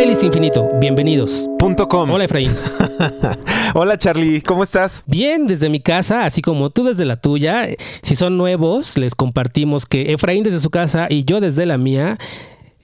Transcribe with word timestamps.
Playlist 0.00 0.24
Infinito, 0.24 0.66
bienvenidos. 0.80 1.46
Punto 1.58 1.86
com. 1.86 2.10
Hola 2.10 2.24
Efraín. 2.24 2.50
Hola 3.74 3.98
Charlie, 3.98 4.40
¿cómo 4.40 4.62
estás? 4.62 5.04
Bien, 5.06 5.46
desde 5.46 5.68
mi 5.68 5.80
casa, 5.80 6.24
así 6.24 6.40
como 6.40 6.70
tú 6.70 6.84
desde 6.84 7.04
la 7.04 7.20
tuya. 7.20 7.68
Si 8.00 8.16
son 8.16 8.38
nuevos, 8.38 8.96
les 8.96 9.14
compartimos 9.14 9.84
que 9.84 10.14
Efraín 10.14 10.42
desde 10.42 10.60
su 10.60 10.70
casa 10.70 11.06
y 11.10 11.24
yo 11.24 11.42
desde 11.42 11.66
la 11.66 11.76
mía 11.76 12.16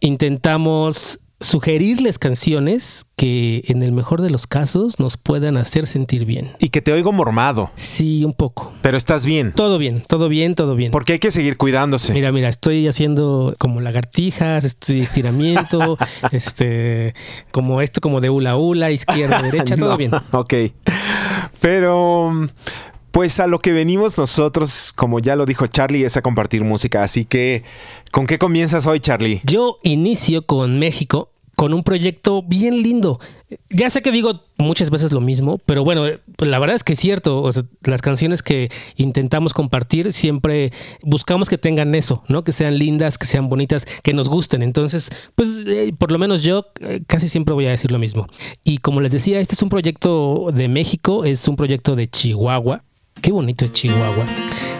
intentamos 0.00 1.20
sugerirles 1.40 2.18
canciones 2.18 3.06
que 3.14 3.62
en 3.68 3.82
el 3.82 3.92
mejor 3.92 4.22
de 4.22 4.30
los 4.30 4.46
casos 4.46 4.98
nos 4.98 5.16
puedan 5.16 5.56
hacer 5.56 5.86
sentir 5.86 6.24
bien. 6.24 6.52
Y 6.60 6.70
que 6.70 6.80
te 6.82 6.92
oigo 6.92 7.12
mormado, 7.12 7.70
Sí, 7.74 8.24
un 8.24 8.32
poco. 8.32 8.72
pero 8.82 8.96
estás 8.96 9.24
bien. 9.26 9.52
Todo 9.52 9.76
bien, 9.78 10.02
todo 10.06 10.28
bien, 10.28 10.54
todo 10.54 10.74
bien. 10.74 10.90
Porque 10.90 11.14
hay 11.14 11.18
que 11.18 11.30
seguir 11.30 11.56
cuidándose. 11.56 12.12
Mira, 12.14 12.32
mira, 12.32 12.48
estoy 12.48 12.88
haciendo 12.88 13.54
como 13.59 13.80
lagartijas, 13.80 14.64
estoy 14.64 15.00
estiramiento, 15.00 15.98
este, 16.32 17.14
como 17.50 17.80
esto 17.82 18.00
como 18.00 18.20
de 18.20 18.30
hula 18.30 18.56
hula, 18.56 18.90
izquierda, 18.90 19.42
derecha, 19.50 19.76
todo 19.76 19.96
bien. 19.96 20.12
Ok. 20.32 20.54
Pero, 21.60 22.46
pues 23.16 23.40
a 23.40 23.46
lo 23.46 23.60
que 23.60 23.72
venimos 23.72 24.18
nosotros, 24.18 24.92
como 24.95 25.20
ya 25.20 25.36
lo 25.36 25.46
dijo 25.46 25.66
Charlie, 25.66 26.04
es 26.04 26.18
a 26.18 26.20
compartir 26.20 26.64
música. 26.64 27.02
Así 27.02 27.24
que, 27.24 27.64
¿con 28.12 28.26
qué 28.26 28.36
comienzas 28.36 28.86
hoy, 28.86 29.00
Charlie? 29.00 29.40
Yo 29.42 29.78
inicio 29.84 30.45
con 30.45 30.78
México 30.78 31.30
con 31.56 31.73
un 31.73 31.82
proyecto 31.82 32.42
bien 32.42 32.82
lindo. 32.82 33.18
Ya 33.70 33.88
sé 33.88 34.02
que 34.02 34.10
digo 34.10 34.42
muchas 34.58 34.90
veces 34.90 35.12
lo 35.12 35.23
mismo, 35.23 35.56
pero 35.64 35.82
bueno, 35.82 36.04
pues 36.36 36.50
la 36.50 36.58
verdad 36.58 36.76
es 36.76 36.84
que 36.84 36.92
es 36.92 36.98
cierto. 36.98 37.40
O 37.40 37.50
sea, 37.50 37.62
las 37.84 38.02
canciones 38.02 38.42
que 38.42 38.70
intentamos 38.96 39.54
compartir 39.54 40.12
siempre 40.12 40.70
buscamos 41.02 41.48
que 41.48 41.56
tengan 41.56 41.95
eso, 41.95 42.23
¿no? 42.28 42.45
Que 42.45 42.52
sean 42.52 42.76
lindas, 42.76 43.16
que 43.16 43.24
sean 43.24 43.48
bonitas, 43.48 43.86
que 44.02 44.12
nos 44.12 44.28
gusten. 44.28 44.62
Entonces, 44.62 45.30
pues 45.34 45.48
eh, 45.66 45.95
por 45.96 46.12
lo 46.12 46.18
menos 46.18 46.42
yo 46.42 46.66
eh, 46.80 47.01
casi 47.06 47.30
siempre 47.30 47.54
voy 47.54 47.64
a 47.64 47.70
decir 47.70 47.90
lo 47.90 47.98
mismo. 47.98 48.26
Y 48.62 48.76
como 48.76 49.01
les 49.01 49.12
decía, 49.12 49.40
este 49.40 49.54
es 49.54 49.62
un 49.62 49.70
proyecto 49.70 50.51
de 50.52 50.68
México, 50.68 51.24
es 51.24 51.48
un 51.48 51.56
proyecto 51.56 51.96
de 51.96 52.10
Chihuahua. 52.10 52.84
Qué 53.27 53.32
bonito 53.32 53.65
es 53.65 53.73
Chihuahua. 53.73 54.24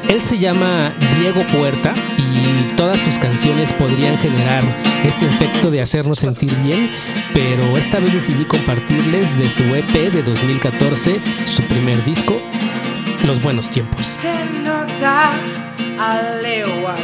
Él 0.09 0.23
se 0.23 0.39
llama 0.39 0.95
Diego 1.19 1.41
Puerta 1.59 1.93
y 2.17 2.77
todas 2.77 2.97
sus 2.97 3.19
canciones 3.19 3.73
podrían 3.73 4.17
generar 4.19 4.63
ese 5.05 5.27
efecto 5.27 5.69
de 5.69 5.83
hacernos 5.83 6.21
sentir 6.21 6.55
bien, 6.59 6.89
pero 7.35 7.77
esta 7.77 7.99
vez 7.99 8.15
decidí 8.15 8.45
compartirles 8.45 9.37
de 9.37 9.51
su 9.51 9.65
EP 9.75 10.13
de 10.13 10.23
2014, 10.23 11.21
su 11.45 11.63
primer 11.63 12.05
disco, 12.05 12.41
Los 13.27 13.43
Buenos 13.43 13.69
Tiempos. 13.69 14.07
Se 14.07 14.33
nota 14.63 15.33
a 15.99 16.37
leguas 16.41 17.01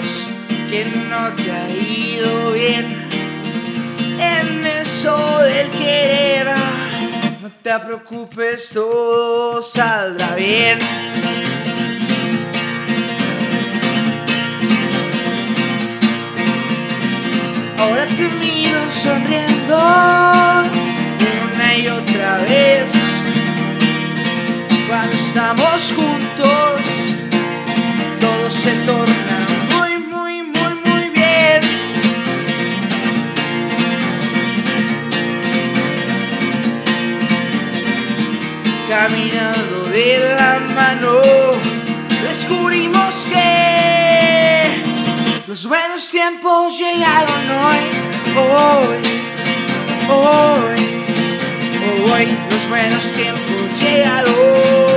que 0.70 0.84
no 1.10 1.34
te 1.34 1.50
ha 1.50 1.68
ido 1.70 2.52
bien 2.52 2.86
en 4.20 4.64
eso 4.64 5.38
del 5.40 5.68
querer. 5.70 6.81
Te 7.62 7.78
preocupes, 7.78 8.70
todo 8.70 9.62
saldrá 9.62 10.34
bien. 10.34 10.80
Ahora 17.78 18.04
te 18.06 18.28
miro 18.40 18.80
sonriendo 18.90 19.78
una 21.54 21.74
y 21.76 21.86
otra 21.86 22.38
vez. 22.48 22.90
Cuando 24.88 25.14
estamos 25.14 25.94
juntos, 25.94 26.80
todo 28.18 28.50
se 28.50 28.72
torna 28.86 28.91
tiempos 46.22 46.78
llegaron 46.78 47.50
hoy, 47.50 47.82
hoy, 48.38 49.02
hoy. 50.08 50.76
Hoy 52.12 52.26
los 52.48 52.68
buenos 52.68 53.12
tiempos 53.12 53.80
llegaron 53.80 54.91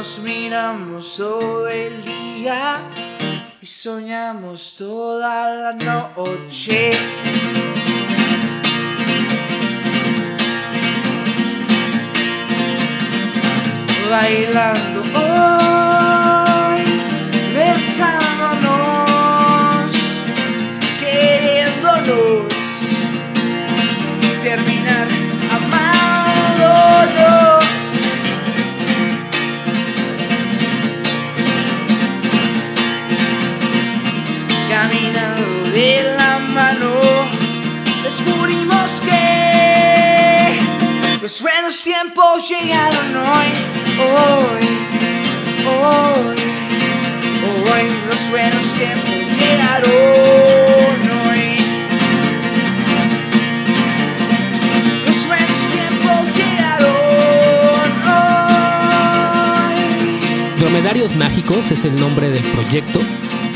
Nos 0.00 0.18
miramos 0.20 1.16
todo 1.18 1.68
el 1.68 1.92
día 2.02 2.78
y 3.60 3.66
soñamos 3.66 4.76
toda 4.78 5.54
la 5.54 5.72
noche. 5.74 6.90
Bailando 14.10 15.02
hoy, 15.20 16.80
besándonos, 17.54 18.19
los 41.30 41.42
buenos 41.42 41.80
tiempos 41.84 42.48
llegaron 42.48 43.14
hoy, 43.14 43.46
hoy, 44.00 44.64
hoy, 45.64 46.36
hoy. 47.70 47.84
Los 48.10 48.30
buenos 48.30 48.66
tiempos 48.74 49.14
llegaron 49.38 49.92
hoy. 51.28 51.54
Los 55.06 55.20
buenos 55.28 55.60
tiempos 55.70 56.20
llegaron 56.36 56.98
hoy. 59.54 59.78
Dromedarios 60.58 61.14
Mágicos 61.14 61.70
es 61.70 61.84
el 61.84 61.94
nombre 62.00 62.30
del 62.30 62.42
proyecto 62.42 63.00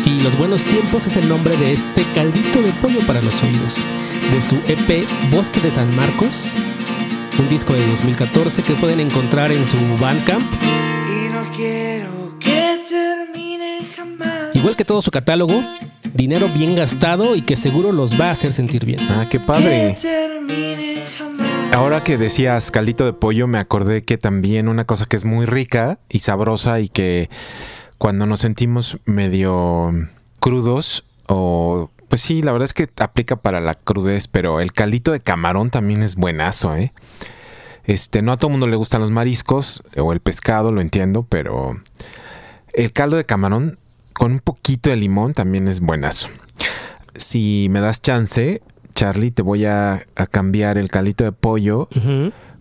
y 0.05 0.21
Los 0.21 0.39
Buenos 0.39 0.63
Tiempos 0.63 1.07
es 1.07 1.17
el 1.17 1.29
nombre 1.29 1.57
de 1.57 1.73
este 1.73 2.05
caldito 2.15 2.63
de 2.63 2.71
pollo 2.75 3.01
para 3.07 3.21
los 3.21 3.43
oídos, 3.43 3.79
de 4.31 4.41
su 4.41 4.57
EP 4.69 5.09
Bosque 5.33 5.61
de 5.61 5.73
San 5.73 5.97
Marcos, 5.97 6.53
un 7.39 7.49
disco 7.49 7.73
de 7.73 7.87
2014 7.87 8.63
que 8.63 8.75
pueden 8.75 9.01
encontrar 9.01 9.53
en 9.53 9.65
su 9.65 9.77
Bandcamp, 10.01 10.43
Y 10.63 11.29
no 11.33 11.51
quiero 11.55 12.39
que 12.39 12.81
termine 12.89 13.81
jamás. 13.97 14.55
igual 14.55 14.77
que 14.77 14.85
todo 14.85 15.03
su 15.03 15.11
catálogo, 15.11 15.63
dinero 16.15 16.49
bien 16.49 16.75
gastado 16.77 17.35
y 17.37 17.43
que 17.43 17.57
seguro 17.57 17.93
los 17.93 18.19
va 18.21 18.29
a 18.29 18.31
hacer 18.33 18.53
sentir 18.53 18.85
bien. 18.85 19.01
Ah, 19.11 19.27
qué 19.31 19.39
Que 19.39 19.45
padre. 19.45 19.97
termine 20.01 21.05
jamás. 21.19 21.75
Ahora 21.75 22.05
que 22.05 22.17
decías 22.19 22.71
caldito 22.71 23.05
de 23.05 23.13
pollo, 23.13 23.47
me 23.49 23.59
acordé 23.59 24.03
que 24.03 24.17
también 24.17 24.69
una 24.69 24.85
cosa 24.85 25.07
que 25.07 25.17
es 25.17 25.25
muy 25.25 25.45
rica 25.47 25.99
y 26.09 26.21
sabrosa 26.21 26.79
y 26.81 26.89
que 26.89 27.29
cuando 27.99 28.27
nos 28.27 28.41
sentimos 28.41 28.99
medio 29.07 29.93
crudos 30.41 31.05
o 31.27 31.91
Pues 32.09 32.21
sí, 32.21 32.43
la 32.43 32.53
verdad 32.53 32.67
es 32.67 32.75
que 32.75 32.89
aplica 32.99 33.37
para 33.37 33.61
la 33.61 33.75
crudez, 33.75 34.29
pero 34.29 34.61
el 34.61 34.73
caldito 34.73 35.13
de 35.13 35.21
camarón 35.21 35.71
también 35.71 36.03
es 36.03 36.17
buenazo, 36.17 36.77
¿eh? 36.77 36.93
Este, 37.85 38.23
no 38.23 38.33
a 38.33 38.39
todo 38.39 38.51
mundo 38.51 38.67
le 38.67 38.77
gustan 38.77 39.01
los 39.01 39.11
mariscos 39.11 39.83
o 39.97 40.13
el 40.13 40.21
pescado, 40.21 40.73
lo 40.73 40.81
entiendo, 40.81 41.27
pero 41.29 41.77
el 42.73 42.93
caldo 42.93 43.17
de 43.17 43.27
camarón 43.27 43.79
con 44.15 44.33
un 44.33 44.41
poquito 44.41 44.91
de 44.91 44.97
limón 44.97 45.35
también 45.35 45.69
es 45.69 45.81
buenazo. 45.81 46.29
Si 47.15 47.69
me 47.71 47.81
das 47.81 48.01
chance, 48.01 48.63
Charlie, 48.95 49.33
te 49.33 49.43
voy 49.43 49.67
a, 49.67 50.07
a 50.15 50.27
cambiar 50.27 50.79
el 50.79 50.89
caldito 50.89 51.25
de 51.25 51.33
pollo 51.33 51.89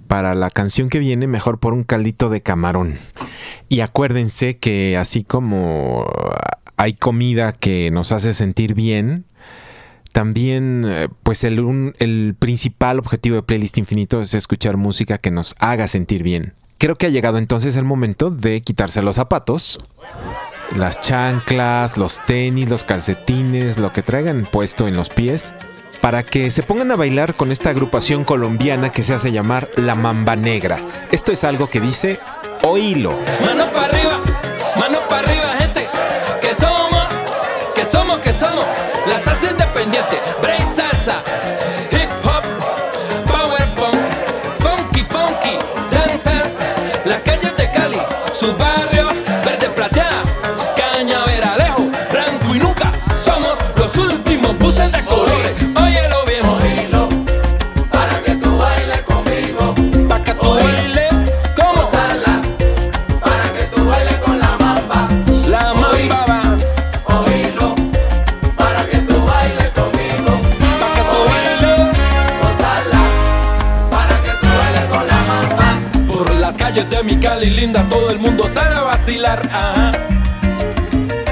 para 0.07 0.35
la 0.35 0.49
canción 0.49 0.89
que 0.89 0.99
viene, 0.99 1.25
mejor 1.27 1.59
por 1.59 1.73
un 1.73 1.83
caldito 1.83 2.29
de 2.29 2.41
camarón. 2.41 2.95
Y 3.69 3.79
acuérdense 3.79 4.57
que 4.57 4.97
así 4.97 5.23
como 5.23 6.05
hay 6.75 6.93
comida 6.93 7.53
que 7.53 7.91
nos 7.91 8.11
hace 8.11 8.33
sentir 8.33 8.73
bien, 8.73 9.25
también 10.13 10.85
eh, 10.87 11.09
pues 11.23 11.43
el, 11.43 12.35
principal 12.39 12.99
objetivo 12.99 13.35
de 13.35 13.43
Playlist 13.43 13.79
Infinito 13.79 14.21
es 14.21 14.33
escuchar 14.35 14.77
música 14.77 15.17
que 15.17 15.31
nos 15.31 15.55
haga 15.59 15.87
sentir 15.87 16.23
bien. 16.23 16.53
Creo 16.77 16.95
que 16.95 17.07
ha 17.07 17.09
llegado 17.09 17.39
entonces 17.39 17.75
el 17.77 17.83
momento 17.83 18.29
de 18.29 18.61
quitarse 18.61 19.01
los 19.01 19.15
zapatos, 19.15 19.79
las 20.75 21.01
chanclas, 21.01 21.97
los 21.97 22.23
tenis, 22.23 22.69
los 22.69 22.83
calcetines, 22.83 23.77
lo 23.77 23.91
que 23.91 24.03
traigan 24.03 24.47
puesto 24.49 24.87
en 24.87 24.95
los 24.95 25.09
pies, 25.09 25.55
para 25.99 26.21
que 26.21 26.51
se 26.51 26.61
pongan 26.61 26.91
a 26.91 26.95
bailar 26.95 27.33
con 27.33 27.51
esta 27.51 27.71
agrupación 27.71 28.23
colombiana 28.23 28.91
que 28.91 29.03
se 29.03 29.15
hace 29.15 29.31
llamar 29.31 29.69
La 29.77 29.95
Mamba 29.95 30.35
Negra. 30.35 30.79
Esto 31.11 31.31
es 31.31 31.43
algo 31.43 31.69
que 31.69 31.79
dice 31.79 32.19
Oílo. 32.61 33.17
Mano 33.43 33.71
para 33.71 33.87
arriba, 33.87 34.21
mano 34.79 34.99
para 35.09 35.27
arriba, 35.27 35.55
gente. 35.57 35.87
Que 36.39 36.53
somos, 36.53 37.07
que 37.73 37.85
somos, 37.85 38.19
que 38.19 38.33
somos. 38.33 38.92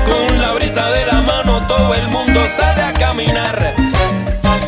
Con 0.05 0.41
la 0.41 0.53
brisa 0.53 0.89
de 0.89 1.05
la 1.05 1.21
mano 1.21 1.59
todo 1.67 1.93
el 1.93 2.07
mundo 2.07 2.41
sale 2.57 2.81
a 2.81 2.93
caminar. 2.93 3.75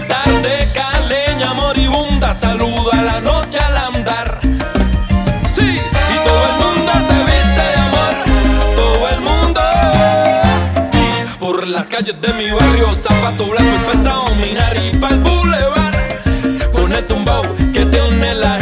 Tarde 0.07 0.67
caleña 0.71 1.53
moribunda, 1.55 2.35
saludo 2.35 2.93
a 2.93 3.01
la 3.01 3.19
noche 3.21 3.57
al 3.57 3.75
andar. 3.75 4.39
Sí, 5.47 5.65
y 5.65 6.17
todo 6.27 6.43
el 6.45 6.55
mundo 6.63 6.91
se 7.09 7.17
viste 7.23 7.63
de 7.71 7.75
amor, 7.75 8.15
todo 8.75 9.09
el 9.09 9.21
mundo. 9.21 9.61
Por 11.39 11.67
las 11.67 11.87
calles 11.87 12.21
de 12.21 12.33
mi 12.33 12.51
barrio, 12.51 12.95
zapato 12.95 13.47
blanco 13.47 13.91
empezado 13.91 14.27
a 14.27 14.35
minar 14.35 14.77
y 14.77 14.95
pa'l 14.97 15.17
boulevard. 15.17 16.71
Con 16.71 16.93
el 16.93 17.03
tumbao 17.07 17.41
que 17.73 17.83
tiene 17.87 18.35
la 18.35 18.52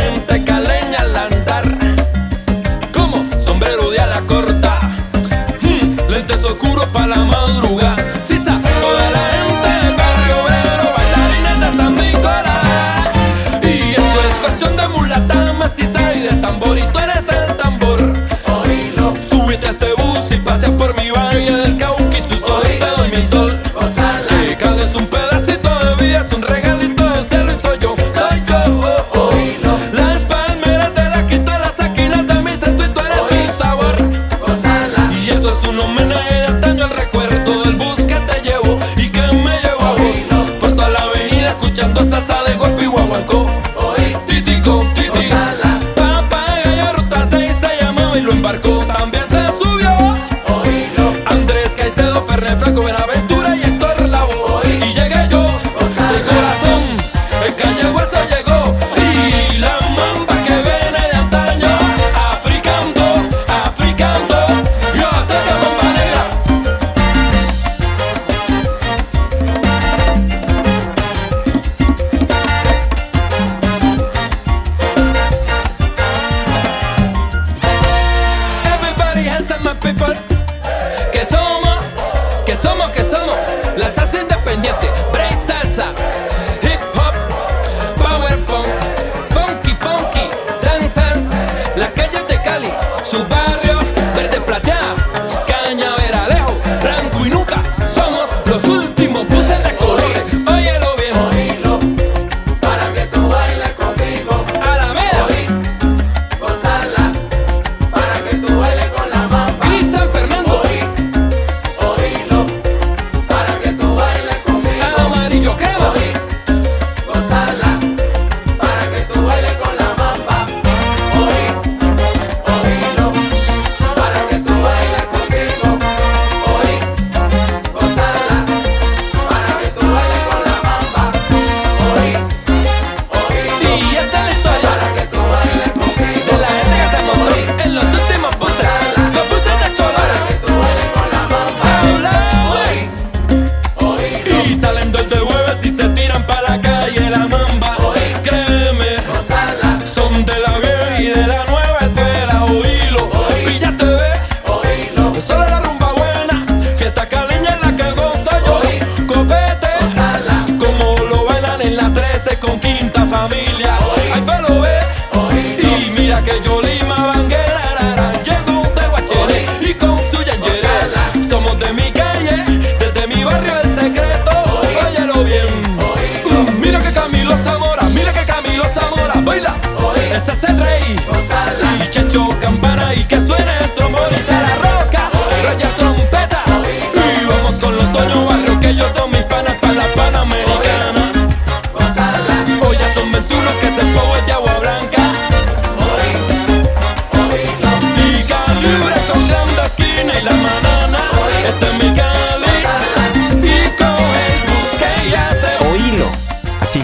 Ferre 52.26 52.56
Flaco 52.58 52.84
Benavente. 52.84 53.31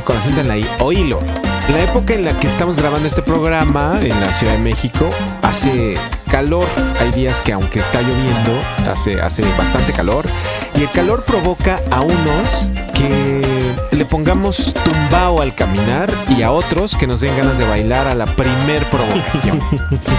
Con 0.07 0.15
acento 0.15 0.39
en 0.39 0.47
la 0.47 0.57
I, 0.57 0.65
oílo. 0.79 1.19
La 1.67 1.83
época 1.83 2.13
en 2.13 2.23
la 2.23 2.31
que 2.39 2.47
estamos 2.47 2.79
grabando 2.79 3.09
este 3.09 3.21
programa 3.21 3.99
en 4.01 4.17
la 4.21 4.31
Ciudad 4.31 4.53
de 4.53 4.59
México 4.59 5.09
hace 5.41 5.97
calor. 6.31 6.65
Hay 7.01 7.11
días 7.11 7.41
que 7.41 7.51
aunque 7.51 7.79
está 7.79 8.01
lloviendo, 8.01 8.53
hace, 8.89 9.19
hace 9.19 9.43
bastante 9.57 9.91
calor. 9.91 10.25
Y 10.75 10.83
el 10.83 10.91
calor 10.91 11.25
provoca 11.25 11.81
a 11.91 11.99
unos 11.99 12.69
que 12.93 13.41
le 13.91 14.05
pongamos 14.05 14.73
tumbao 14.73 15.41
al 15.41 15.53
caminar 15.55 16.09
y 16.37 16.41
a 16.41 16.51
otros 16.51 16.95
que 16.95 17.05
nos 17.05 17.19
den 17.19 17.35
ganas 17.35 17.57
de 17.57 17.67
bailar 17.67 18.07
a 18.07 18.15
la 18.15 18.27
primer 18.27 18.89
provocación. 18.89 19.61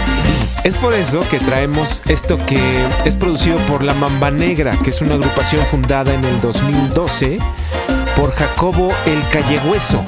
es 0.64 0.76
por 0.76 0.92
eso 0.92 1.20
que 1.30 1.38
traemos 1.38 2.02
esto 2.08 2.36
que 2.44 2.60
es 3.06 3.16
producido 3.16 3.56
por 3.60 3.82
La 3.82 3.94
Mamba 3.94 4.30
Negra, 4.30 4.78
que 4.84 4.90
es 4.90 5.00
una 5.00 5.14
agrupación 5.14 5.64
fundada 5.64 6.12
en 6.12 6.22
el 6.26 6.42
2012 6.42 7.38
por 8.18 8.32
Jacobo 8.32 8.88
El 9.06 9.22
Callehueso 9.28 10.04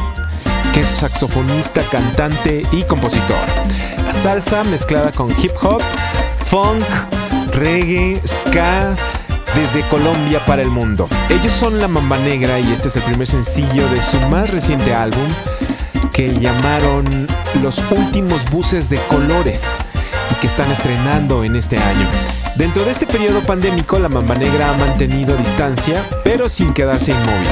que 0.75 0.81
es 0.81 0.89
saxofonista, 0.89 1.83
cantante 1.91 2.63
y 2.73 2.83
compositor. 2.83 3.37
Salsa 4.11 4.65
mezclada 4.65 5.13
con 5.13 5.31
hip 5.31 5.53
hop, 5.63 5.81
funk, 6.37 6.85
reggae, 7.53 8.21
ska, 8.27 8.97
desde 9.55 9.83
Colombia 9.89 10.45
para 10.45 10.63
el 10.63 10.69
mundo. 10.69 11.09
Ellos 11.29 11.53
son 11.53 11.81
La 11.81 11.89
Mamba 11.89 12.19
Negra 12.19 12.59
y 12.59 12.73
este 12.73 12.89
es 12.89 12.97
el 12.97 13.03
primer 13.03 13.27
sencillo 13.27 13.89
de 13.89 14.03
su 14.03 14.19
más 14.29 14.51
reciente 14.51 14.95
álbum 14.95 15.29
que 16.13 16.37
llamaron 16.39 17.29
Los 17.63 17.83
Últimos 17.91 18.49
Buses 18.51 18.91
de 18.91 18.99
Colores 19.07 19.77
y 20.33 20.35
que 20.37 20.47
están 20.47 20.71
estrenando 20.71 21.45
en 21.45 21.57
este 21.57 21.79
año. 21.79 22.07
Dentro 22.57 22.85
de 22.85 22.91
este 22.91 23.07
periodo 23.07 23.41
pandémico, 23.43 23.99
la 23.99 24.09
Mamba 24.09 24.35
Negra 24.35 24.71
ha 24.71 24.77
mantenido 24.77 25.37
distancia, 25.37 26.05
pero 26.25 26.49
sin 26.49 26.73
quedarse 26.73 27.13
inmóvil. 27.13 27.49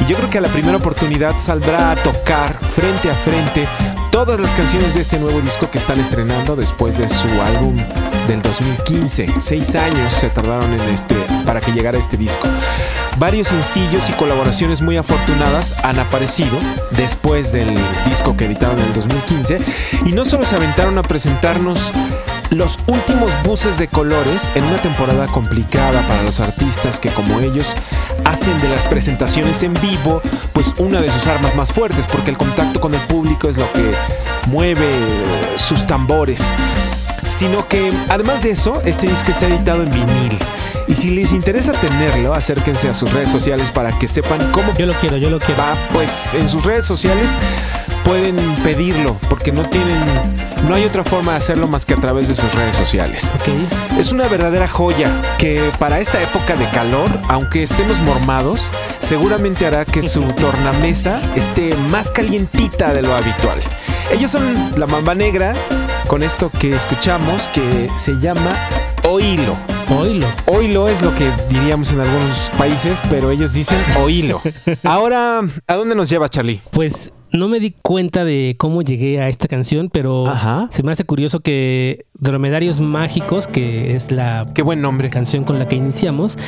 Y 0.00 0.10
yo 0.10 0.16
creo 0.16 0.30
que 0.30 0.38
a 0.38 0.42
la 0.42 0.48
primera 0.48 0.76
oportunidad 0.76 1.38
saldrá 1.38 1.90
a 1.90 1.96
tocar 1.96 2.58
frente 2.60 3.10
a 3.10 3.14
frente 3.14 3.66
todas 4.12 4.38
las 4.38 4.54
canciones 4.54 4.94
de 4.94 5.00
este 5.00 5.18
nuevo 5.18 5.40
disco 5.40 5.70
que 5.70 5.78
están 5.78 5.98
estrenando 5.98 6.54
después 6.54 6.98
de 6.98 7.08
su 7.08 7.28
álbum 7.40 7.76
del 8.28 8.42
2015. 8.42 9.34
Seis 9.38 9.74
años 9.74 10.12
se 10.12 10.28
tardaron 10.28 10.72
en 10.72 10.80
este 10.92 11.16
para 11.46 11.60
que 11.60 11.72
llegara 11.72 11.98
este 11.98 12.16
disco. 12.16 12.46
Varios 13.18 13.48
sencillos 13.48 14.08
y 14.10 14.12
colaboraciones 14.12 14.82
muy 14.82 14.96
afortunadas 14.96 15.74
han 15.82 15.98
aparecido 15.98 16.58
después 16.92 17.52
del 17.52 17.74
disco 18.04 18.36
que 18.36 18.44
editaron 18.44 18.78
en 18.78 18.86
el 18.86 18.92
2015 18.92 19.60
y 20.06 20.12
no 20.12 20.24
solo 20.24 20.44
se 20.44 20.56
aventaron 20.56 20.98
a 20.98 21.02
presentarnos 21.02 21.90
los 22.54 22.78
últimos 22.86 23.30
buses 23.44 23.78
de 23.78 23.88
colores 23.88 24.52
en 24.54 24.64
una 24.64 24.76
temporada 24.76 25.26
complicada 25.26 26.06
para 26.06 26.22
los 26.22 26.40
artistas 26.40 27.00
que 27.00 27.08
como 27.10 27.40
ellos 27.40 27.74
hacen 28.24 28.58
de 28.60 28.68
las 28.68 28.84
presentaciones 28.86 29.62
en 29.62 29.74
vivo 29.74 30.20
pues 30.52 30.74
una 30.78 31.00
de 31.00 31.10
sus 31.10 31.26
armas 31.26 31.56
más 31.56 31.72
fuertes 31.72 32.06
porque 32.06 32.30
el 32.30 32.36
contacto 32.36 32.80
con 32.80 32.94
el 32.94 33.00
público 33.02 33.48
es 33.48 33.56
lo 33.56 33.70
que 33.72 33.92
mueve 34.48 34.86
sus 35.56 35.86
tambores 35.86 36.52
sino 37.26 37.68
que 37.68 37.92
además 38.08 38.42
de 38.42 38.50
eso 38.50 38.80
este 38.84 39.06
disco 39.06 39.30
está 39.30 39.46
editado 39.46 39.82
en 39.82 39.90
vinil 39.90 40.38
y 40.88 40.94
si 40.94 41.10
les 41.10 41.32
interesa 41.32 41.72
tenerlo, 41.72 42.34
acérquense 42.34 42.88
a 42.88 42.94
sus 42.94 43.12
redes 43.12 43.30
sociales 43.30 43.70
para 43.70 43.98
que 43.98 44.08
sepan 44.08 44.50
cómo 44.52 44.72
Yo 44.74 44.86
lo 44.86 44.94
quiero, 44.94 45.16
yo 45.16 45.30
lo 45.30 45.38
quiero. 45.38 45.62
va. 45.62 45.74
Pues 45.92 46.34
en 46.34 46.48
sus 46.48 46.64
redes 46.64 46.84
sociales 46.84 47.36
pueden 48.04 48.36
pedirlo 48.62 49.16
porque 49.30 49.52
no 49.52 49.62
tienen, 49.68 49.96
no 50.68 50.74
hay 50.74 50.84
otra 50.84 51.04
forma 51.04 51.32
de 51.32 51.38
hacerlo 51.38 51.68
más 51.68 51.86
que 51.86 51.94
a 51.94 51.96
través 51.96 52.28
de 52.28 52.34
sus 52.34 52.52
redes 52.54 52.76
sociales. 52.76 53.30
Ok. 53.34 53.98
Es 53.98 54.12
una 54.12 54.26
verdadera 54.28 54.66
joya 54.68 55.10
que 55.38 55.70
para 55.78 55.98
esta 55.98 56.20
época 56.20 56.56
de 56.56 56.68
calor, 56.70 57.08
aunque 57.28 57.62
estemos 57.62 58.00
mormados, 58.00 58.68
seguramente 58.98 59.66
hará 59.66 59.84
que 59.84 60.02
su 60.02 60.22
tornamesa 60.40 61.22
esté 61.36 61.74
más 61.90 62.10
calientita 62.10 62.92
de 62.92 63.02
lo 63.02 63.14
habitual. 63.14 63.60
Ellos 64.10 64.30
son 64.30 64.72
la 64.76 64.86
mamba 64.86 65.14
negra 65.14 65.54
con 66.08 66.22
esto 66.22 66.50
que 66.58 66.70
escuchamos 66.74 67.48
que 67.48 67.88
se 67.96 68.12
llama 68.20 68.52
Oílo. 69.08 69.56
Oílo. 69.98 70.26
Oílo 70.46 70.88
es 70.88 71.02
lo 71.02 71.14
que 71.14 71.30
diríamos 71.48 71.92
en 71.92 72.00
algunos 72.00 72.50
países, 72.56 73.00
pero 73.10 73.30
ellos 73.30 73.52
dicen 73.54 73.78
oílo. 74.02 74.40
Ahora, 74.84 75.40
¿a 75.66 75.74
dónde 75.74 75.94
nos 75.94 76.08
lleva 76.08 76.28
Charlie? 76.28 76.60
Pues 76.70 77.12
no 77.30 77.48
me 77.48 77.60
di 77.60 77.72
cuenta 77.82 78.24
de 78.24 78.54
cómo 78.58 78.82
llegué 78.82 79.20
a 79.20 79.28
esta 79.28 79.48
canción, 79.48 79.88
pero 79.90 80.26
Ajá. 80.28 80.68
se 80.70 80.82
me 80.82 80.92
hace 80.92 81.04
curioso 81.04 81.40
que 81.40 82.06
Dromedarios 82.14 82.80
Mágicos, 82.80 83.46
que 83.48 83.94
es 83.96 84.10
la 84.12 84.46
Qué 84.54 84.62
buen 84.62 84.80
nombre. 84.82 85.10
canción 85.10 85.44
con 85.44 85.58
la 85.58 85.66
que 85.68 85.76
iniciamos, 85.76 86.38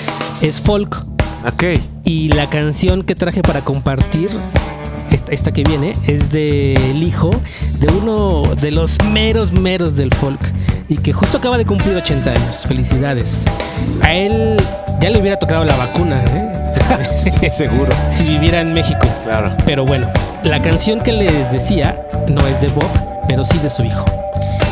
es 0.43 0.61
folk. 0.61 0.97
Ok. 1.47 1.81
Y 2.05 2.29
la 2.29 2.49
canción 2.49 3.03
que 3.03 3.15
traje 3.15 3.43
para 3.43 3.63
compartir, 3.63 4.31
esta, 5.25 5.33
esta 5.33 5.53
que 5.53 5.63
viene, 5.63 5.95
es 6.07 6.31
del 6.31 7.03
hijo 7.03 7.31
de 7.79 7.89
uno 7.89 8.43
de 8.61 8.71
los 8.71 9.03
meros 9.05 9.53
meros 9.53 9.97
del 9.97 10.13
folk 10.15 10.41
y 10.89 10.97
que 10.99 11.13
justo 11.13 11.39
acaba 11.39 11.59
de 11.59 11.65
cumplir 11.65 11.97
80 11.97 12.31
años. 12.31 12.65
Felicidades. 12.67 13.45
A 14.03 14.13
él 14.13 14.57
ya 15.01 15.11
le 15.11 15.21
hubiera 15.21 15.39
tocado 15.39 15.65
la 15.65 15.77
vacuna, 15.77 16.23
¿eh? 16.25 16.53
Sí, 17.15 17.31
seguro. 17.51 17.91
si 18.11 18.25
viviera 18.25 18.61
en 18.61 18.73
México. 18.73 19.07
Claro. 19.23 19.53
Pero 19.65 19.85
bueno, 19.85 20.09
la 20.43 20.61
canción 20.61 21.01
que 21.01 21.13
les 21.13 21.51
decía 21.53 21.99
no 22.29 22.47
es 22.47 22.61
de 22.61 22.69
Bob, 22.69 22.91
pero 23.29 23.45
sí 23.45 23.59
de 23.59 23.71
su 23.71 23.85
hijo. 23.85 24.05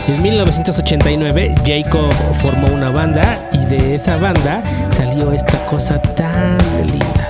En 0.09 0.21
1989, 0.21 1.55
Jacob 1.65 2.13
formó 2.43 2.69
una 2.75 2.91
banda 2.91 3.39
y 3.53 3.65
de 3.67 3.95
esa 3.95 4.17
banda 4.17 4.63
salió 4.91 5.33
esta 5.33 5.65
cosa 5.67 6.03
tan 6.03 6.59
linda. 6.87 7.29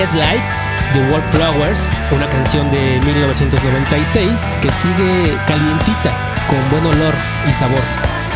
Headlight 0.00 0.42
de 0.94 1.12
Wallflowers, 1.12 1.92
una 2.10 2.26
canción 2.30 2.70
de 2.70 2.98
1996 3.04 4.58
que 4.62 4.70
sigue 4.72 5.36
calientita, 5.46 6.10
con 6.48 6.70
buen 6.70 6.86
olor 6.86 7.12
y 7.46 7.52
sabor. 7.52 7.82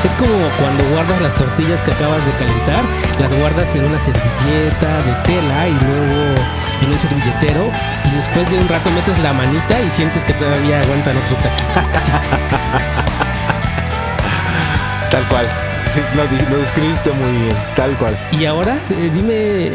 Es 0.04 0.14
como 0.14 0.50
cuando 0.60 0.84
guardas 0.90 1.22
las 1.22 1.34
tortillas 1.34 1.82
que 1.82 1.92
acabas 1.92 2.26
de 2.26 2.32
calentar, 2.32 2.84
las 3.18 3.32
guardas 3.32 3.74
en 3.76 3.86
una 3.86 3.98
servilleta 3.98 5.02
de 5.04 5.14
tela 5.24 5.68
y 5.68 5.72
luego 5.72 6.34
en 6.82 6.92
un 6.92 6.98
servilletero 6.98 7.72
y 8.12 8.14
después 8.14 8.50
de 8.50 8.58
un 8.58 8.68
rato 8.68 8.90
metes 8.90 9.18
la 9.20 9.32
manita 9.32 9.80
y 9.80 9.88
sientes 9.88 10.22
que 10.22 10.34
todavía 10.34 10.82
aguantan 10.82 11.16
otro 11.16 11.34
taquito. 11.36 11.80
Tal 15.10 15.26
cual. 15.28 15.48
Sí, 15.94 16.02
lo, 16.14 16.24
lo 16.50 16.58
describiste 16.58 17.10
muy 17.12 17.40
bien, 17.44 17.56
tal 17.74 17.92
cual. 17.92 18.18
Y 18.32 18.44
ahora, 18.44 18.76
eh, 18.90 19.10
dime, 19.14 19.72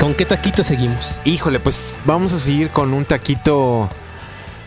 ¿con 0.00 0.14
qué 0.14 0.24
taquito 0.24 0.62
seguimos? 0.62 1.20
Híjole, 1.24 1.60
pues 1.60 2.02
vamos 2.06 2.32
a 2.32 2.38
seguir 2.38 2.70
con 2.70 2.92
un 2.94 3.04
taquito. 3.04 3.88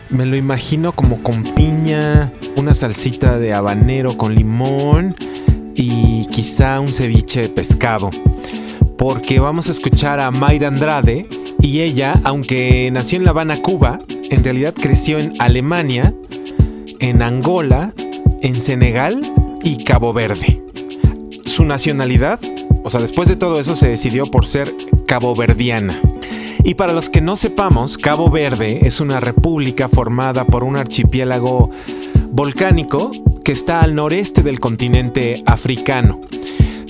Me 0.08 0.24
lo 0.24 0.36
imagino 0.36 0.92
como 0.92 1.22
con 1.22 1.42
piña, 1.42 2.32
una 2.56 2.74
salsita 2.74 3.38
de 3.38 3.54
habanero 3.54 4.16
con 4.16 4.34
limón 4.34 5.16
y 5.74 6.26
quizá 6.26 6.80
un 6.80 6.88
ceviche 6.88 7.42
de 7.42 7.48
pescado. 7.48 8.10
Porque 8.96 9.40
vamos 9.40 9.68
a 9.68 9.72
escuchar 9.72 10.20
a 10.20 10.30
Mayra 10.30 10.68
Andrade 10.68 11.28
y 11.60 11.80
ella, 11.80 12.14
aunque 12.24 12.90
nació 12.92 13.18
en 13.18 13.24
La 13.24 13.30
Habana, 13.30 13.60
Cuba, 13.60 13.98
en 14.30 14.44
realidad 14.44 14.74
creció 14.74 15.18
en 15.18 15.32
Alemania, 15.38 16.14
en 17.00 17.22
Angola, 17.22 17.92
en 18.40 18.54
Senegal 18.54 19.20
y 19.62 19.82
Cabo 19.84 20.12
Verde. 20.12 20.62
Su 21.44 21.64
nacionalidad, 21.64 22.38
o 22.84 22.90
sea, 22.90 23.00
después 23.00 23.28
de 23.28 23.36
todo 23.36 23.58
eso 23.58 23.74
se 23.74 23.88
decidió 23.88 24.26
por 24.26 24.46
ser 24.46 24.72
caboverdiana. 25.06 26.00
Y 26.64 26.74
para 26.74 26.92
los 26.92 27.08
que 27.08 27.20
no 27.20 27.36
sepamos, 27.36 27.96
Cabo 27.96 28.28
Verde 28.28 28.80
es 28.86 29.00
una 29.00 29.20
república 29.20 29.88
formada 29.88 30.44
por 30.44 30.64
un 30.64 30.76
archipiélago 30.76 31.70
volcánico 32.30 33.12
que 33.44 33.52
está 33.52 33.80
al 33.82 33.94
noreste 33.94 34.42
del 34.42 34.58
continente 34.58 35.42
africano. 35.46 36.20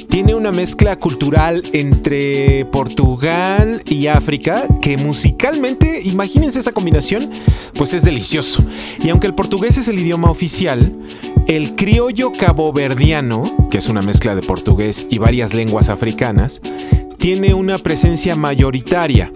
Tiene 0.09 0.35
una 0.35 0.50
mezcla 0.50 0.98
cultural 0.98 1.62
entre 1.74 2.64
Portugal 2.72 3.83
y 3.85 4.07
África 4.07 4.64
que 4.81 4.96
musicalmente, 4.96 6.00
imagínense 6.05 6.59
esa 6.59 6.72
combinación, 6.72 7.31
pues 7.74 7.92
es 7.92 8.02
delicioso. 8.02 8.64
Y 9.05 9.11
aunque 9.11 9.26
el 9.26 9.35
portugués 9.35 9.76
es 9.76 9.88
el 9.88 9.98
idioma 9.98 10.31
oficial, 10.31 10.96
el 11.48 11.76
criollo 11.76 12.33
caboverdiano, 12.33 13.68
que 13.70 13.76
es 13.76 13.90
una 13.90 14.00
mezcla 14.00 14.35
de 14.35 14.40
portugués 14.40 15.07
y 15.11 15.18
varias 15.18 15.52
lenguas 15.52 15.90
africanas, 15.90 16.62
tiene 17.18 17.55
una 17.55 17.79
presencia 17.79 18.37
mayoritaria, 18.37 19.33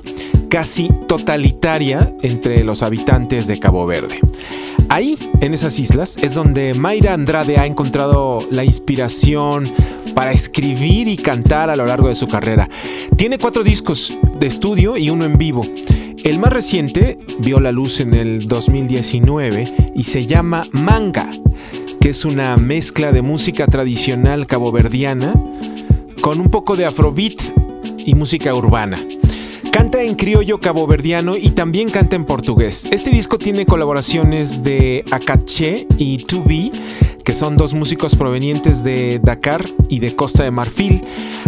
casi 0.48 0.88
totalitaria 1.06 2.12
entre 2.22 2.64
los 2.64 2.82
habitantes 2.82 3.46
de 3.46 3.58
Cabo 3.58 3.86
Verde. 3.86 4.20
Ahí, 4.88 5.16
en 5.40 5.54
esas 5.54 5.78
islas, 5.78 6.16
es 6.20 6.34
donde 6.34 6.74
Mayra 6.74 7.14
Andrade 7.14 7.58
ha 7.58 7.66
encontrado 7.66 8.38
la 8.50 8.64
inspiración 8.64 9.64
para 10.14 10.32
escribir 10.32 11.06
y 11.06 11.16
cantar 11.16 11.70
a 11.70 11.76
lo 11.76 11.86
largo 11.86 12.08
de 12.08 12.14
su 12.14 12.26
carrera. 12.26 12.68
Tiene 13.16 13.38
cuatro 13.38 13.62
discos 13.62 14.18
de 14.38 14.46
estudio 14.46 14.96
y 14.96 15.10
uno 15.10 15.24
en 15.24 15.38
vivo. 15.38 15.62
El 16.24 16.38
más 16.38 16.52
reciente 16.52 17.18
vio 17.38 17.60
la 17.60 17.72
luz 17.72 18.00
en 18.00 18.14
el 18.14 18.46
2019 18.46 19.92
y 19.94 20.04
se 20.04 20.26
llama 20.26 20.62
Manga, 20.72 21.30
que 22.00 22.10
es 22.10 22.24
una 22.24 22.56
mezcla 22.56 23.12
de 23.12 23.22
música 23.22 23.66
tradicional 23.66 24.46
caboverdiana 24.46 25.34
con 26.20 26.40
un 26.40 26.48
poco 26.50 26.76
de 26.76 26.84
afrobeat 26.84 27.40
música 28.14 28.54
urbana. 28.54 28.98
Canta 29.72 30.02
en 30.02 30.16
criollo 30.16 30.58
caboverdiano 30.58 31.36
y 31.36 31.50
también 31.50 31.90
canta 31.90 32.16
en 32.16 32.24
portugués. 32.24 32.88
Este 32.90 33.10
disco 33.10 33.38
tiene 33.38 33.66
colaboraciones 33.66 34.64
de 34.64 35.04
Akache 35.12 35.86
y 35.96 36.18
2B, 36.18 36.72
que 37.24 37.34
son 37.34 37.56
dos 37.56 37.74
músicos 37.74 38.16
provenientes 38.16 38.82
de 38.82 39.20
Dakar 39.22 39.64
y 39.88 40.00
de 40.00 40.16
Costa 40.16 40.42
de 40.42 40.50
Marfil, 40.50 41.04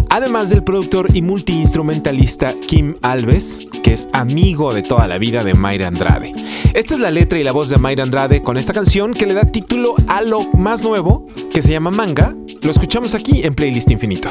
además 0.08 0.50
del 0.50 0.62
productor 0.62 1.08
y 1.14 1.22
multiinstrumentalista 1.22 2.54
Kim 2.68 2.94
Alves, 3.02 3.66
que 3.82 3.92
es 3.92 4.08
amigo 4.12 4.72
de 4.72 4.82
toda 4.82 5.08
la 5.08 5.18
vida 5.18 5.42
de 5.42 5.54
Mayra 5.54 5.88
Andrade. 5.88 6.32
Esta 6.74 6.94
es 6.94 7.00
la 7.00 7.10
letra 7.10 7.40
y 7.40 7.44
la 7.44 7.52
voz 7.52 7.68
de 7.70 7.78
Mayra 7.78 8.04
Andrade 8.04 8.42
con 8.42 8.56
esta 8.56 8.72
canción 8.72 9.14
que 9.14 9.26
le 9.26 9.34
da 9.34 9.42
título 9.42 9.94
a 10.06 10.22
lo 10.22 10.40
más 10.52 10.82
nuevo, 10.82 11.26
que 11.52 11.60
se 11.60 11.72
llama 11.72 11.90
Manga. 11.90 12.36
Lo 12.62 12.70
escuchamos 12.70 13.16
aquí 13.16 13.42
en 13.42 13.54
Playlist 13.54 13.90
Infinito. 13.90 14.30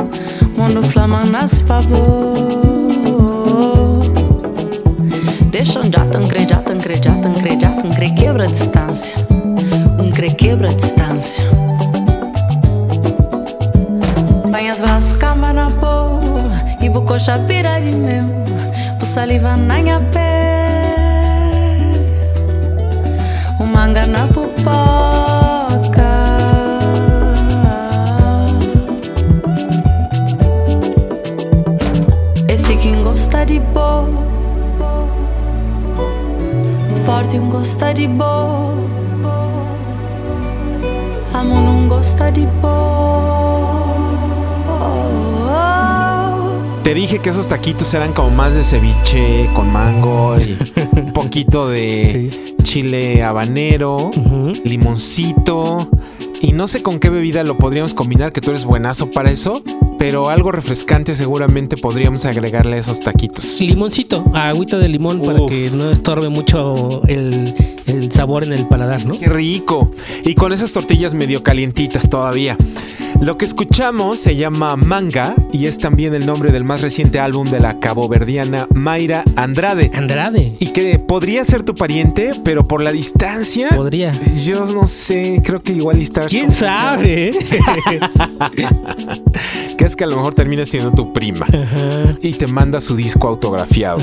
quando 0.81 0.89
flama 0.89 1.23
nasce 1.25 1.63
pavor. 1.63 2.33
Deixa 5.51 5.79
andar, 5.79 6.07
tancrejar, 6.07 6.63
tancrejar, 6.63 7.13
um 7.13 7.21
tancre 7.21 8.13
quebra 8.13 8.45
a 8.45 8.47
distância. 8.47 9.15
Um 9.99 10.11
cre 10.11 10.29
quebra 10.33 10.69
a 10.69 10.73
distância. 10.73 11.43
Banhas 14.49 14.79
vas 14.79 15.13
cama 15.13 15.53
na 15.53 15.69
boa 15.69 16.51
e 16.81 16.89
bucocha 16.89 17.37
pira 17.47 17.79
de 17.79 17.95
meu. 17.95 18.25
Bu 18.97 19.05
saliva 19.05 19.55
na 19.55 19.75
minha 19.75 19.99
pé. 20.11 21.41
O 23.59 23.65
manga 23.65 24.05
na 24.07 24.27
pupó. 24.27 25.20
Gosta 33.41 34.05
Forte 37.05 37.39
gosta 37.39 37.93
Amo 41.33 41.87
gosta 41.89 42.31
Te 46.83 46.93
dije 46.93 47.19
que 47.19 47.29
esos 47.29 47.47
taquitos 47.47 47.91
eran 47.93 48.13
como 48.13 48.29
más 48.29 48.53
de 48.53 48.63
ceviche 48.63 49.49
con 49.55 49.71
mango 49.71 50.35
y 50.39 50.57
un 50.99 51.13
poquito 51.13 51.67
de 51.67 52.29
chile 52.63 53.23
habanero, 53.23 54.09
limoncito. 54.63 55.89
Y 56.41 56.53
no 56.53 56.67
sé 56.67 56.81
con 56.81 56.99
qué 56.99 57.09
bebida 57.09 57.43
lo 57.43 57.57
podríamos 57.57 57.93
combinar, 57.93 58.33
que 58.33 58.41
tú 58.41 58.49
eres 58.49 58.65
buenazo 58.65 59.11
para 59.11 59.29
eso, 59.29 59.63
pero 60.01 60.31
algo 60.31 60.51
refrescante 60.51 61.13
seguramente 61.13 61.77
podríamos 61.77 62.25
agregarle 62.25 62.77
a 62.77 62.79
esos 62.79 63.01
taquitos. 63.01 63.61
Limoncito, 63.61 64.25
agüita 64.33 64.79
de 64.79 64.89
limón 64.89 65.21
para 65.21 65.45
que 65.45 65.69
no 65.69 65.91
estorbe 65.91 66.27
mucho 66.27 67.03
el, 67.07 67.53
el 67.85 68.11
sabor 68.11 68.43
en 68.43 68.53
el 68.53 68.67
paladar, 68.67 69.05
¿no? 69.05 69.13
Qué 69.19 69.27
rico. 69.27 69.91
Y 70.25 70.33
con 70.33 70.53
esas 70.53 70.73
tortillas 70.73 71.13
medio 71.13 71.43
calientitas 71.43 72.09
todavía. 72.09 72.57
Lo 73.21 73.37
que 73.37 73.45
escuchamos 73.45 74.17
se 74.17 74.35
llama 74.35 74.75
Manga 74.75 75.35
y 75.53 75.67
es 75.67 75.77
también 75.77 76.15
el 76.15 76.25
nombre 76.25 76.51
del 76.51 76.63
más 76.63 76.81
reciente 76.81 77.19
álbum 77.19 77.47
de 77.47 77.59
la 77.59 77.79
caboverdiana 77.79 78.67
Mayra 78.73 79.23
Andrade. 79.35 79.91
Andrade. 79.93 80.55
Y 80.59 80.69
que 80.69 80.97
podría 80.97 81.45
ser 81.45 81.61
tu 81.61 81.75
pariente, 81.75 82.31
pero 82.43 82.67
por 82.67 82.81
la 82.81 82.91
distancia. 82.91 83.69
Podría. 83.75 84.11
Yo 84.43 84.65
no 84.65 84.87
sé, 84.87 85.43
creo 85.45 85.61
que 85.61 85.73
igual 85.73 85.99
está. 85.99 86.25
¿Quién 86.25 86.49
sabe? 86.49 87.31
Que 89.81 89.87
es 89.87 89.95
que 89.95 90.03
a 90.03 90.07
lo 90.07 90.17
mejor 90.17 90.35
termina 90.35 90.63
siendo 90.63 90.91
tu 90.91 91.11
prima. 91.11 91.47
Y 92.21 92.33
te 92.33 92.45
manda 92.45 92.79
su 92.79 92.95
disco 92.95 93.27
autografiado. 93.27 93.97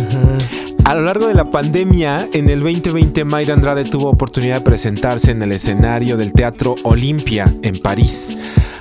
A 0.85 0.97
lo 0.97 1.03
largo 1.03 1.29
de 1.29 1.35
la 1.35 1.53
pandemia, 1.53 2.29
en 2.33 2.49
el 2.49 2.59
2020, 2.65 3.25
Mayra 3.25 3.55
Andrade 3.55 3.85
tuvo 3.85 4.11
oportunidad 4.11 4.57
de 4.57 4.63
presentarse 4.63 5.31
en 5.31 5.41
el 5.41 5.53
escenario 5.53 6.17
del 6.17 6.33
Teatro 6.33 6.75
Olimpia 6.83 7.55
en 7.63 7.79
París, 7.79 8.37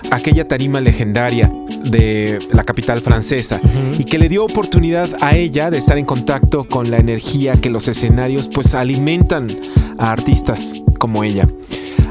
aquella 0.09 0.45
tarima 0.45 0.81
legendaria 0.81 1.51
de 1.83 2.39
la 2.51 2.63
capital 2.63 2.99
francesa, 2.99 3.61
y 3.99 4.03
que 4.03 4.17
le 4.17 4.27
dio 4.27 4.43
oportunidad 4.43 5.07
a 5.21 5.35
ella 5.35 5.69
de 5.69 5.77
estar 5.77 5.99
en 5.99 6.05
contacto 6.05 6.63
con 6.63 6.89
la 6.89 6.97
energía 6.97 7.57
que 7.57 7.69
los 7.69 7.87
escenarios 7.87 8.49
pues 8.51 8.73
alimentan 8.73 9.45
a 9.99 10.11
artistas 10.11 10.81
como 10.97 11.23
ella. 11.23 11.47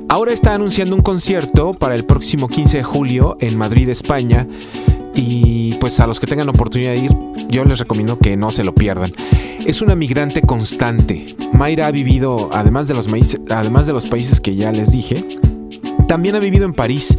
Ahora 0.09 0.33
está 0.33 0.55
anunciando 0.55 0.95
un 0.95 1.03
concierto 1.03 1.75
para 1.75 1.95
el 1.95 2.05
próximo 2.05 2.47
15 2.49 2.79
de 2.79 2.83
julio 2.85 3.37
en 3.41 3.59
Madrid, 3.59 3.89
España, 3.89 4.47
y 5.15 5.75
pues 5.81 5.99
a 5.99 6.07
los 6.07 6.21
que 6.21 6.29
tengan 6.29 6.49
oportunidad 6.49 6.93
de 6.93 6.99
ir, 6.99 7.11
yo 7.49 7.65
les 7.65 7.81
recomiendo 7.81 8.17
que 8.17 8.37
no 8.37 8.51
se 8.51 8.63
lo 8.63 8.73
pierdan. 8.73 9.11
Es 9.67 9.83
una 9.83 9.97
migrante 9.97 10.43
constante. 10.43 11.27
Mayra 11.53 11.89
ha 11.89 11.91
vivido, 11.91 12.51
además 12.53 12.87
de 12.87 12.95
los, 12.95 13.09
además 13.51 13.89
de 13.89 13.93
los 13.95 14.07
países 14.07 14.41
que 14.41 14.55
ya 14.55 14.71
les 14.71 14.93
dije, 14.93 15.27
también 16.07 16.37
ha 16.37 16.39
vivido 16.39 16.67
en 16.67 16.73
París, 16.73 17.19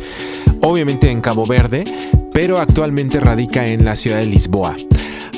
obviamente 0.61 1.11
en 1.11 1.19
Cabo 1.19 1.45
Verde, 1.45 1.83
pero 2.31 2.57
actualmente 2.57 3.19
radica 3.19 3.67
en 3.67 3.83
la 3.83 3.97
ciudad 3.97 4.19
de 4.19 4.27
Lisboa. 4.27 4.75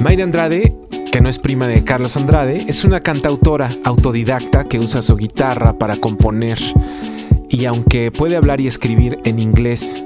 Mayra 0.01 0.23
Andrade, 0.23 0.77
que 1.11 1.19
no 1.19 1.29
es 1.29 1.39
prima 1.39 1.67
de 1.67 1.83
Carlos 1.83 2.15
Andrade, 2.15 2.63
es 2.67 2.83
una 2.83 2.99
cantautora 2.99 3.69
autodidacta 3.83 4.65
que 4.65 4.77
usa 4.77 5.01
su 5.01 5.15
guitarra 5.15 5.73
para 5.79 5.95
componer 5.97 6.59
y 7.49 7.65
aunque 7.65 8.11
puede 8.11 8.35
hablar 8.35 8.61
y 8.61 8.67
escribir 8.67 9.17
en 9.25 9.39
inglés, 9.39 10.03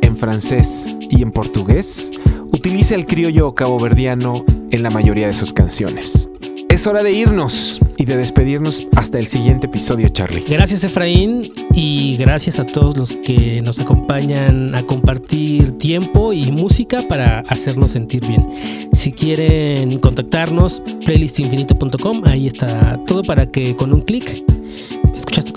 en 0.00 0.16
francés 0.16 0.96
y 1.10 1.22
en 1.22 1.32
portugués, 1.32 2.12
utiliza 2.52 2.94
el 2.94 3.06
criollo 3.06 3.54
caboverdiano 3.54 4.44
en 4.70 4.82
la 4.82 4.90
mayoría 4.90 5.26
de 5.26 5.32
sus 5.32 5.52
canciones. 5.52 6.30
Es 6.68 6.86
hora 6.86 7.02
de 7.02 7.12
irnos 7.12 7.80
y 7.96 8.04
de 8.04 8.16
despedirnos 8.16 8.86
hasta 8.94 9.18
el 9.18 9.26
siguiente 9.26 9.66
episodio, 9.66 10.08
Charlie. 10.08 10.44
Gracias 10.48 10.84
Efraín 10.84 11.42
y 11.72 12.16
gracias 12.18 12.58
a 12.58 12.66
todos 12.66 12.96
los 12.96 13.14
que 13.14 13.60
nos 13.62 13.80
acompañan 13.80 14.74
a 14.74 14.82
compartir 14.82 15.72
tiempo 15.78 16.32
y 16.32 16.50
música 16.52 17.02
para 17.08 17.40
hacernos 17.40 17.92
sentir 17.92 18.26
bien. 18.26 18.46
Si 18.92 19.12
quieren 19.12 19.98
contactarnos, 19.98 20.82
playlistinfinito.com, 21.04 22.24
ahí 22.26 22.46
está 22.46 23.00
todo 23.06 23.22
para 23.22 23.46
que 23.46 23.74
con 23.74 23.92
un 23.92 24.02
clic, 24.02 24.44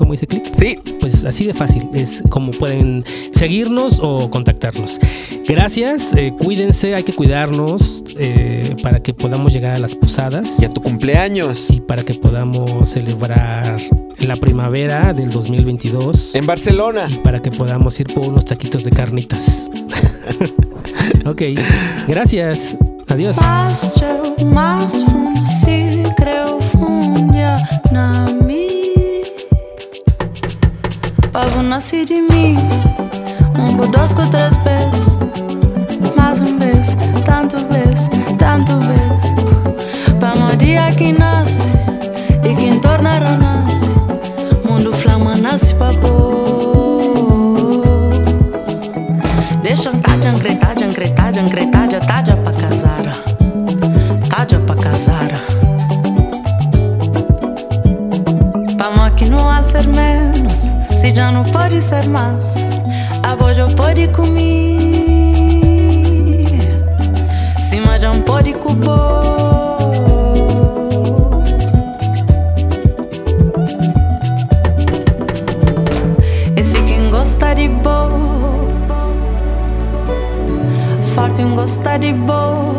¿escuchaste 0.02 0.04
cómo 0.04 0.12
dice 0.14 0.28
clic? 0.28 0.54
Sí, 0.54 0.80
Pues 1.00 1.26
así 1.26 1.46
de 1.46 1.54
fácil, 1.54 1.90
es 1.94 2.24
como 2.30 2.52
pueden 2.52 3.04
seguirnos 3.32 4.00
o 4.02 4.30
contactarnos. 4.30 5.00
Gracias, 5.48 6.14
eh, 6.16 6.34
cuídense, 6.40 6.96
hay 6.96 7.04
que 7.04 7.14
cuidarnos 7.14 8.04
eh, 8.18 8.76
para 8.82 9.02
que 9.02 9.14
podamos 9.14 9.54
llegar 9.54 9.76
a 9.76 9.80
las 9.80 9.96
posadas 9.96 10.60
y 10.60 10.66
a 10.66 10.70
tu 10.70 10.82
cumpleaños 10.82 11.70
y 11.70 11.82
para 11.82 12.04
que 12.04 12.14
podamos 12.14 12.90
celebrar 12.90 13.76
la 14.20 14.36
primavera 14.36 15.14
del 15.14 15.30
2022 15.30 16.36
en 16.36 16.46
Barcelona. 16.46 17.08
y 17.10 17.16
para 17.16 17.40
que 17.40 17.52
podamos 17.52 18.00
ir 18.00 18.08
por 18.14 18.28
unos 18.28 18.46
taquitos 18.46 18.84
de 18.84 18.92
carnitas. 18.92 19.70
ok, 21.26 21.42
gracias. 22.08 22.78
Adiós. 23.08 23.38
Pago 31.32 31.62
nasce 31.62 32.04
de 32.04 32.22
mim. 32.22 32.58
Um, 33.58 33.89
dois, 33.89 34.12
três 34.30 34.56
vezes. 34.58 35.17
Mais 36.15 36.41
um 36.41 36.58
vez, 36.58 36.98
tanto 37.26 37.56
vez, 37.67 38.10
tanto 38.38 38.78
vez. 38.80 40.20
Para 40.20 40.54
o 40.54 40.56
dia 40.58 40.91
que 40.91 41.13
nasce 41.13 41.70
e 42.44 42.54
que 42.54 42.78
torna 42.80 43.13
renasce. 43.13 43.96
Mundo 44.67 44.91
flama 44.91 45.36
nasce 45.36 45.74
para 45.76 45.91
Deixa 49.63 49.89
um 49.89 50.00
tá 50.00 50.17
de 50.17 50.28
ancretar, 50.28 50.76
de 50.76 50.84
ancretar, 50.84 51.32
de 51.32 51.39
ancretar, 51.39 51.88
de 51.88 51.96
atar, 51.96 52.24
já 61.13 61.32
não 61.32 61.43
pode 61.43 61.82
ser 61.82 62.08
mais. 62.08 62.56
A 63.24 63.54
já 63.54 63.67
pode 63.69 64.08
comer. 64.10 64.71
Mas 67.91 68.02
já 68.04 68.13
não 68.13 68.21
pode 68.21 68.54
quem 76.84 77.10
gosta 77.10 77.54
de 77.54 77.67
boa 77.67 78.10
Forte 81.13 81.41
um 81.41 81.54
gosta 81.54 82.00
de 82.00 82.13
boa 82.13 82.76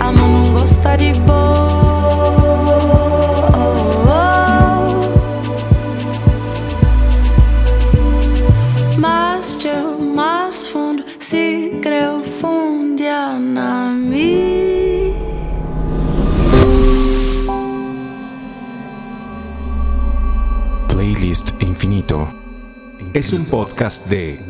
Amo 0.00 0.28
não 0.28 0.52
gosta 0.52 0.96
de 0.96 1.18
boa 1.20 1.73
Es 23.12 23.34
un 23.34 23.44
podcast 23.44 24.06
de. 24.08 24.40